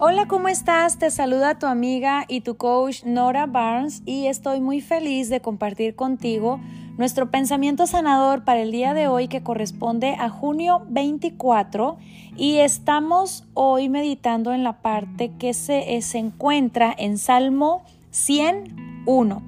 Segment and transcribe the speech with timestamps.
[0.00, 0.96] Hola, ¿cómo estás?
[1.00, 5.96] Te saluda tu amiga y tu coach Nora Barnes y estoy muy feliz de compartir
[5.96, 6.60] contigo
[6.96, 11.96] nuestro pensamiento sanador para el día de hoy que corresponde a junio 24
[12.36, 19.42] y estamos hoy meditando en la parte que se, eh, se encuentra en Salmo 101.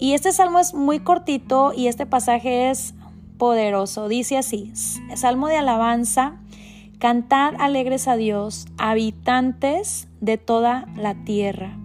[0.00, 2.94] Y este salmo es muy cortito y este pasaje es
[3.38, 4.08] poderoso.
[4.08, 4.72] Dice así,
[5.14, 6.41] Salmo de alabanza
[7.02, 11.76] Cantad alegres a Dios, habitantes de toda la tierra.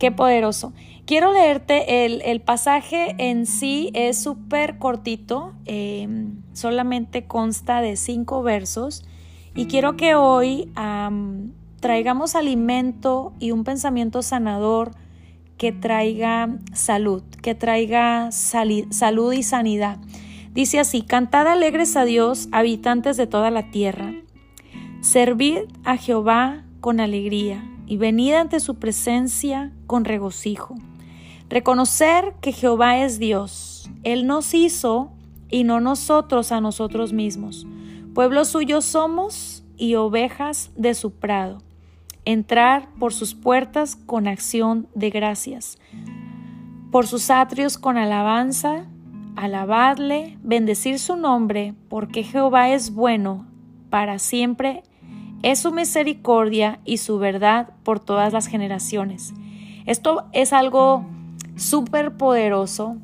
[0.00, 0.72] Qué poderoso.
[1.04, 9.04] Quiero leerte el, pasaje en sí, es súper cortito, em, solamente consta de cinco versos
[9.54, 10.68] y quiero que hoy
[11.78, 14.96] traigamos alimento y un pensamiento sanador
[15.58, 19.98] que traiga salud, que traiga salud y sanidad.
[20.56, 24.14] Dice así, cantad alegres a Dios, habitantes de toda la tierra.
[25.02, 30.74] Servid a Jehová con alegría y venid ante su presencia con regocijo.
[31.50, 33.90] Reconocer que Jehová es Dios.
[34.02, 35.12] Él nos hizo
[35.50, 37.66] y no nosotros a nosotros mismos.
[38.14, 41.58] Pueblo suyo somos y ovejas de su prado.
[42.24, 45.76] Entrar por sus puertas con acción de gracias,
[46.90, 48.86] por sus atrios con alabanza
[49.36, 53.46] alabadle, bendecir su nombre, porque Jehová es bueno
[53.90, 54.82] para siempre,
[55.42, 59.34] es su misericordia y su verdad por todas las generaciones.
[59.84, 61.04] Esto es algo
[61.54, 62.96] súper poderoso.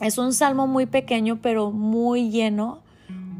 [0.00, 2.80] Es un salmo muy pequeño, pero muy lleno,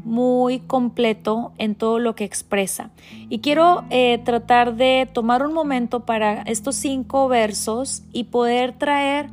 [0.03, 2.91] muy completo en todo lo que expresa.
[3.29, 9.29] Y quiero eh, tratar de tomar un momento para estos cinco versos y poder traer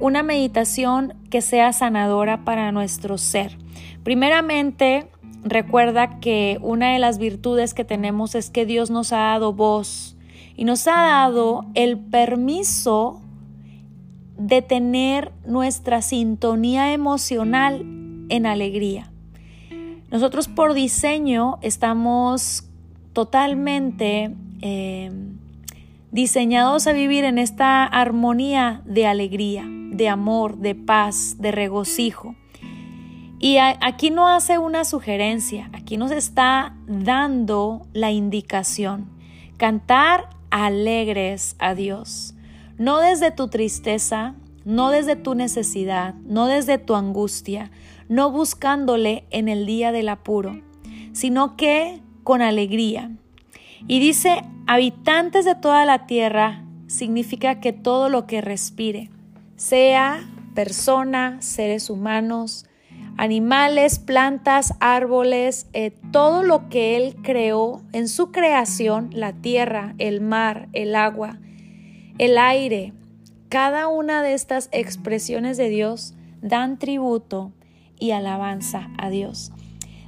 [0.00, 3.58] una meditación que sea sanadora para nuestro ser.
[4.04, 5.08] Primeramente,
[5.42, 10.16] recuerda que una de las virtudes que tenemos es que Dios nos ha dado voz
[10.56, 13.20] y nos ha dado el permiso
[14.36, 17.84] de tener nuestra sintonía emocional
[18.28, 19.10] en alegría.
[20.10, 22.64] Nosotros por diseño estamos
[23.12, 25.10] totalmente eh,
[26.12, 32.34] diseñados a vivir en esta armonía de alegría de amor, de paz, de regocijo.
[33.40, 39.10] Y aquí no hace una sugerencia, aquí nos está dando la indicación.
[39.58, 42.34] Cantar alegres a Dios,
[42.78, 47.70] no desde tu tristeza, no desde tu necesidad, no desde tu angustia,
[48.08, 50.62] no buscándole en el día del apuro,
[51.12, 53.10] sino que con alegría.
[53.86, 59.10] Y dice, habitantes de toda la tierra, significa que todo lo que respire
[59.58, 62.64] sea persona, seres humanos,
[63.16, 70.20] animales, plantas, árboles, eh, todo lo que Él creó en su creación, la tierra, el
[70.20, 71.38] mar, el agua,
[72.18, 72.92] el aire,
[73.48, 77.52] cada una de estas expresiones de Dios dan tributo
[77.98, 79.52] y alabanza a Dios.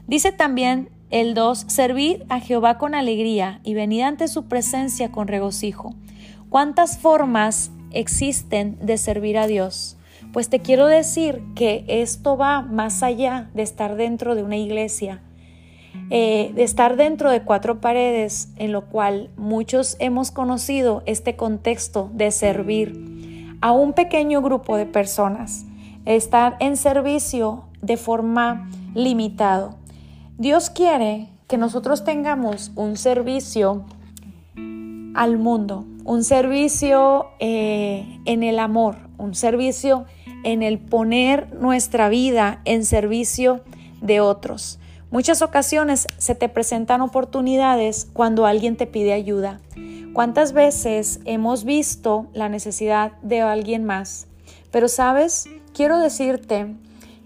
[0.07, 5.27] Dice también el 2, servid a Jehová con alegría y venid ante su presencia con
[5.27, 5.95] regocijo.
[6.49, 9.97] ¿Cuántas formas existen de servir a Dios.
[10.33, 15.23] Pues te quiero decir que esto va más allá de estar dentro de una iglesia,
[16.11, 22.11] eh, de estar dentro de cuatro paredes, en lo cual muchos hemos conocido este contexto
[22.13, 25.65] de servir a un pequeño grupo de personas,
[26.05, 29.77] estar en servicio de forma limitado.
[30.39, 33.85] Dios quiere que nosotros tengamos un servicio
[35.15, 40.07] al mundo, un servicio eh, en el amor, un servicio
[40.45, 43.61] en el poner nuestra vida en servicio
[44.01, 44.79] de otros.
[45.11, 49.61] Muchas ocasiones se te presentan oportunidades cuando alguien te pide ayuda.
[50.13, 54.29] ¿Cuántas veces hemos visto la necesidad de alguien más?
[54.71, 56.75] Pero sabes, quiero decirte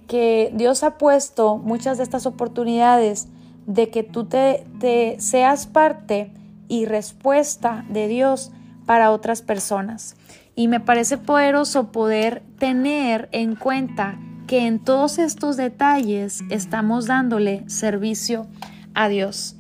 [0.09, 3.29] que Dios ha puesto muchas de estas oportunidades
[3.67, 6.31] de que tú te, te seas parte
[6.69, 8.51] y respuesta de Dios
[8.87, 10.17] para otras personas.
[10.57, 17.69] Y me parece poderoso poder tener en cuenta que en todos estos detalles estamos dándole
[17.69, 18.47] servicio
[18.95, 19.57] a Dios.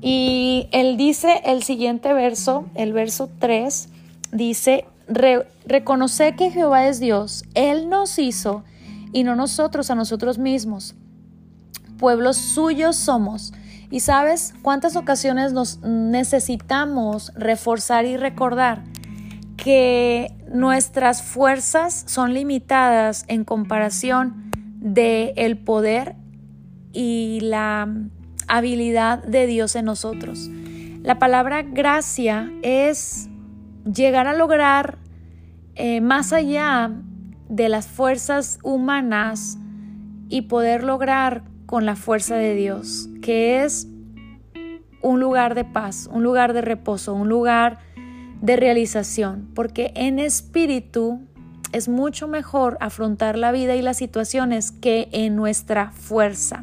[0.00, 3.88] Y él dice el siguiente verso, el verso 3,
[4.32, 4.84] dice,
[5.66, 8.64] reconoce que Jehová es Dios, Él nos hizo
[9.12, 10.94] y no nosotros a nosotros mismos.
[11.98, 13.54] Pueblos suyos somos
[13.90, 18.82] y sabes cuántas ocasiones nos necesitamos reforzar y recordar
[19.56, 26.16] que nuestras fuerzas son limitadas en comparación de el poder
[26.92, 27.88] y la
[28.48, 30.50] habilidad de Dios en nosotros.
[31.02, 33.28] La palabra gracia es
[33.84, 34.98] llegar a lograr
[35.74, 36.92] eh, más allá
[37.48, 39.58] de las fuerzas humanas
[40.28, 41.44] y poder lograr
[41.74, 43.88] con la fuerza de Dios, que es
[45.02, 47.80] un lugar de paz, un lugar de reposo, un lugar
[48.40, 51.20] de realización, porque en espíritu
[51.72, 56.62] es mucho mejor afrontar la vida y las situaciones que en nuestra fuerza,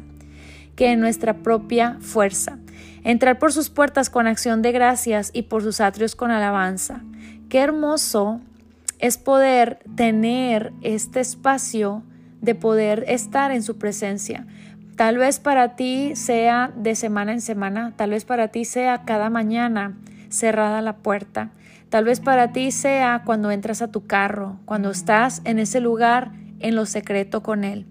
[0.76, 2.56] que en nuestra propia fuerza.
[3.04, 7.02] Entrar por sus puertas con acción de gracias y por sus atrios con alabanza.
[7.50, 8.40] Qué hermoso
[8.98, 12.02] es poder tener este espacio
[12.40, 14.46] de poder estar en su presencia.
[14.96, 19.30] Tal vez para ti sea de semana en semana, tal vez para ti sea cada
[19.30, 19.96] mañana
[20.28, 21.50] cerrada la puerta,
[21.88, 26.32] tal vez para ti sea cuando entras a tu carro, cuando estás en ese lugar
[26.60, 27.86] en lo secreto con Él.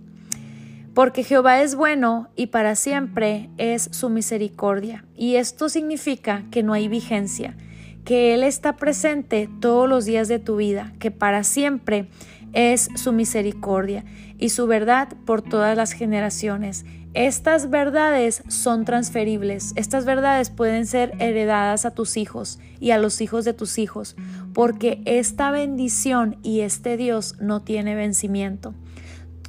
[0.93, 5.05] Porque Jehová es bueno y para siempre es su misericordia.
[5.15, 7.55] Y esto significa que no hay vigencia,
[8.03, 12.07] que Él está presente todos los días de tu vida, que para siempre
[12.53, 14.03] es su misericordia
[14.37, 16.85] y su verdad por todas las generaciones.
[17.13, 23.19] Estas verdades son transferibles, estas verdades pueden ser heredadas a tus hijos y a los
[23.19, 24.15] hijos de tus hijos,
[24.53, 28.73] porque esta bendición y este Dios no tiene vencimiento.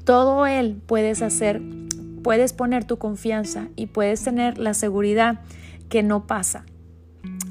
[0.05, 1.63] Todo Él puedes hacer,
[2.25, 5.39] puedes poner tu confianza y puedes tener la seguridad
[5.89, 6.65] que no pasa.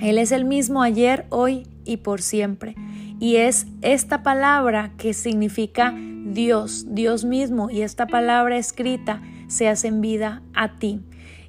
[0.01, 2.75] Él es el mismo ayer, hoy y por siempre.
[3.21, 9.89] Y es esta palabra que significa Dios, Dios mismo, y esta palabra escrita se hace
[9.89, 11.01] en vida a ti.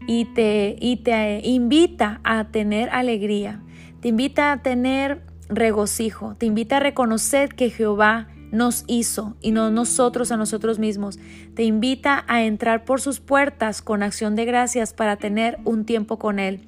[0.07, 3.63] Y te, y te invita a tener alegría,
[4.03, 9.70] te invita a tener regocijo, te invita a reconocer que Jehová nos hizo y no
[9.70, 11.19] nosotros a nosotros mismos.
[11.54, 16.19] Te invita a entrar por sus puertas con acción de gracias para tener un tiempo
[16.19, 16.60] con Él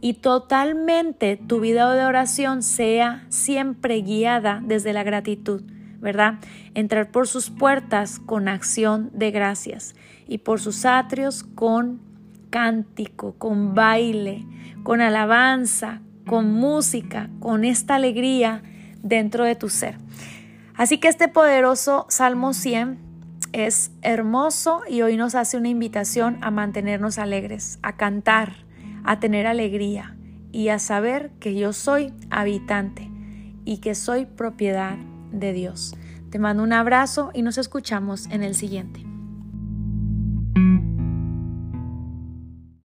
[0.00, 5.62] y totalmente tu vida de oración sea siempre guiada desde la gratitud,
[6.00, 6.34] ¿verdad?
[6.74, 9.96] Entrar por sus puertas con acción de gracias
[10.26, 12.00] y por sus atrios con
[12.50, 14.46] cántico, con baile,
[14.82, 18.62] con alabanza, con música, con esta alegría
[19.02, 19.96] dentro de tu ser.
[20.78, 23.00] Así que este poderoso Salmo 100
[23.52, 28.64] es hermoso y hoy nos hace una invitación a mantenernos alegres, a cantar,
[29.02, 30.16] a tener alegría
[30.52, 33.10] y a saber que yo soy habitante
[33.64, 34.96] y que soy propiedad
[35.32, 35.96] de Dios.
[36.30, 39.07] Te mando un abrazo y nos escuchamos en el siguiente.